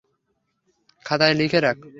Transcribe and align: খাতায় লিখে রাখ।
খাতায় 1.05 1.35
লিখে 1.35 1.59
রাখ। 1.59 1.77